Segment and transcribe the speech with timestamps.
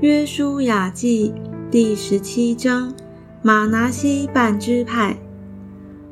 [0.00, 1.34] 约书亚记
[1.72, 2.94] 第十七章：
[3.42, 5.18] 马拿西半支派。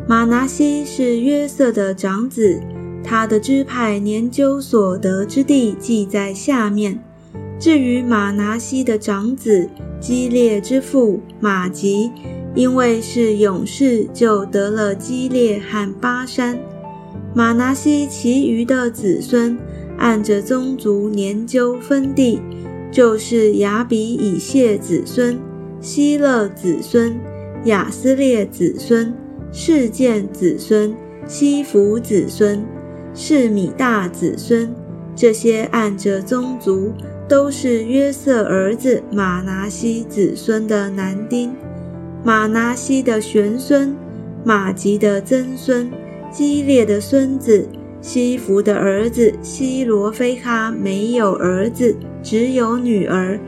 [0.08, 2.60] 马拿西是约瑟的长子，
[3.04, 7.00] 他的支派年究所得之地记在下面。
[7.60, 9.70] 至于马拿西的长子
[10.00, 12.10] 基列之父马吉，
[12.56, 16.58] 因为是勇士，就得了基列和巴山。
[17.32, 19.56] 马拿西其余的子孙，
[19.96, 22.40] 按着宗族年究分地。
[22.96, 25.38] 就是雅比以谢子孙、
[25.82, 27.14] 希勒子孙、
[27.66, 29.12] 雅斯列子孙、
[29.52, 30.96] 事件子孙、
[31.26, 32.64] 西弗子孙、
[33.12, 34.74] 士米大子孙，
[35.14, 36.90] 这些按着宗族
[37.28, 41.54] 都是约瑟儿子马拿西子孙的男丁。
[42.24, 43.94] 马拿西的玄孙、
[44.42, 45.90] 马吉的曾孙、
[46.32, 47.68] 基列的孙子。
[48.00, 53.38] 西弗的儿子西罗非哈没有儿子，只有女儿。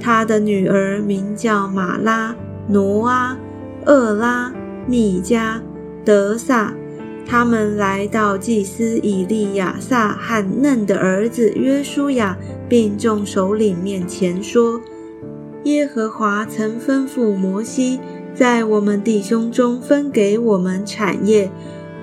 [0.00, 2.34] 他的女儿名叫马拉、
[2.66, 3.36] 挪阿、
[3.84, 4.50] 厄拉、
[4.86, 5.60] 米迦、
[6.02, 6.72] 德萨。
[7.26, 12.38] 他们来到祭司以利亚撒和嫩的儿子约书亚，
[12.70, 14.80] 并众首领面前说
[15.64, 18.00] ：“耶和华曾吩咐摩西，
[18.34, 21.50] 在我们弟兄中分给我们产业。”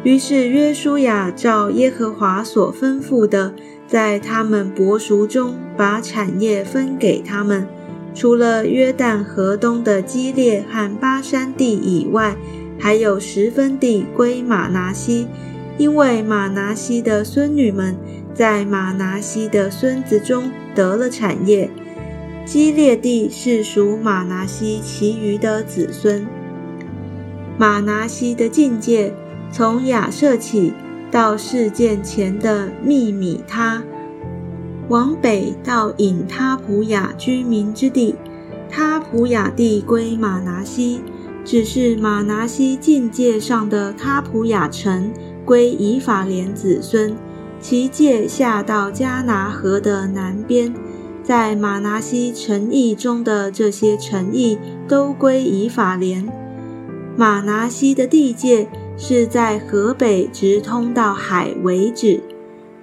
[0.04, 3.54] 于是约书亚照耶和华所吩咐的，
[3.86, 7.68] 在他们伯熟中把产业分给他们，
[8.16, 12.38] 除了约旦河东的基列和巴山地以外，
[12.80, 15.28] 还有十分地归马拿西，
[15.78, 17.98] 因为马拿西的孙女们
[18.34, 21.70] 在马拿西的孙子中得了产业。
[22.46, 26.26] 基列地是属马拿西其余的子孙。
[27.58, 29.14] 马拿西的境界。
[29.52, 30.74] 从亚舍起
[31.12, 33.82] 到事件前的密米他，
[34.90, 38.16] 往北到隐他普雅居民之地，
[38.70, 41.02] 他普雅地归马拿西，
[41.44, 45.12] 只是马拿西境界上的他普雅城
[45.44, 47.16] 归以法莲子孙，
[47.60, 50.74] 其界下到加拿河的南边，
[51.24, 56.28] 在马拿西城邑中的这些城邑都归以法莲，
[57.18, 58.68] 马拿西的地界。
[59.02, 62.22] 是在河北直通到海为止，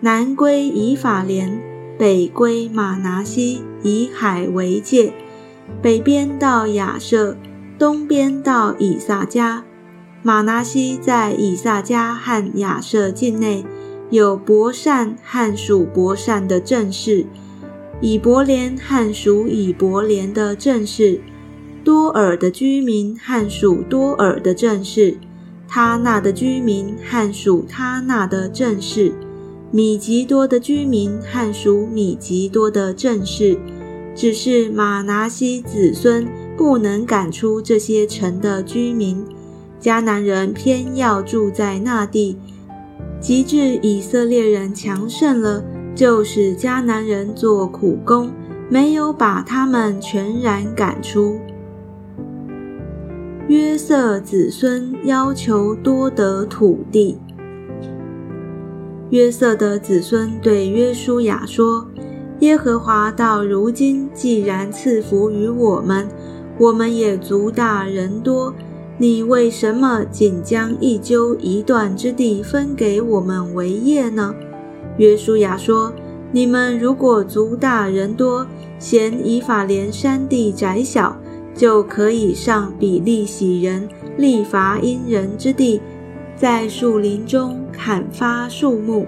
[0.00, 1.60] 南归以法莲，
[1.98, 5.12] 北归马拿西，以海为界，
[5.82, 7.36] 北边到亚舍，
[7.78, 9.60] 东边到以撒迦。
[10.22, 13.66] 马拿西在以撒迦和亚舍境内，
[14.08, 17.26] 有伯善和属伯善的正室，
[18.00, 21.20] 以伯莲和属以伯莲的正室，
[21.84, 25.18] 多尔的居民和属多尔的正室。
[25.68, 29.12] 他那的居民汉属他那的正室，
[29.70, 33.58] 米吉多的居民汉属米吉多的正室，
[34.14, 39.24] 只是马拿西子孙不能赶出这些城的居民，
[39.80, 42.38] 迦南人偏要住在那地。
[43.18, 48.30] 及至以色列人强盛了，就使迦南人做苦工，
[48.68, 51.40] 没有把他们全然赶出。
[53.48, 57.16] 约瑟子孙要求多得土地。
[59.10, 61.86] 约瑟的子孙对约书亚说
[62.40, 66.08] ：“耶和华到如今既然赐福于我们，
[66.58, 68.52] 我们也族大人多，
[68.98, 74.34] 你为什么仅将一揪一段之地分给我们为业呢？”
[74.98, 75.92] 约书亚说
[76.32, 78.44] ：“你们如果族大人多，
[78.80, 81.16] 嫌以法莲山地窄小。”
[81.56, 85.80] 就可以上比利洗人利伐因人之地，
[86.36, 89.06] 在树林中砍伐树木。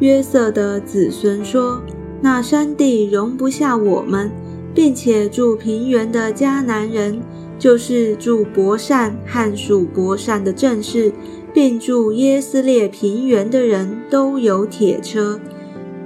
[0.00, 1.82] 约瑟的子孙说
[2.22, 4.30] ：“那山地容不下我们，
[4.74, 7.20] 并且住平原的迦南人，
[7.58, 11.12] 就是住伯善和属伯善的正士，
[11.52, 15.38] 并住耶斯列平原的人都有铁车。”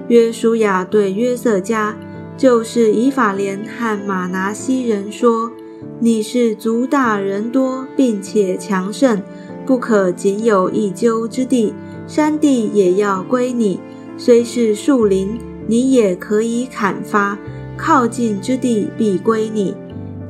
[0.09, 1.97] 约书亚对约瑟家。
[2.37, 5.53] 就是以法莲和马拿西人说
[6.01, 9.23] ：“你是族大人多，并且强盛，
[9.65, 11.75] 不可仅有一丘之地，
[12.07, 13.79] 山地也要归你。
[14.17, 17.37] 虽是树林，你也可以砍伐；
[17.77, 19.75] 靠近之地必归你。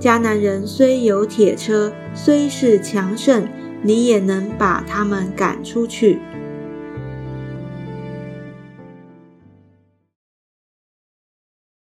[0.00, 3.48] 迦南人虽有铁车，虽是强盛，
[3.82, 6.18] 你也能把他们赶出去。”